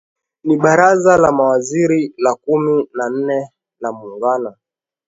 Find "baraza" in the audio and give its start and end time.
0.57-1.17